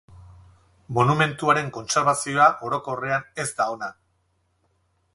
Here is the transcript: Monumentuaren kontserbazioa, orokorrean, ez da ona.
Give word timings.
Monumentuaren 0.99 1.69
kontserbazioa, 1.77 2.49
orokorrean, 2.71 3.31
ez 3.45 3.49
da 3.63 3.71
ona. 3.79 3.95